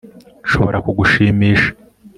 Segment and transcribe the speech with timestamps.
[0.45, 1.69] Nshobora kugushimisha